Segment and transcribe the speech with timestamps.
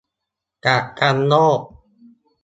[0.65, 1.59] กักกันโรค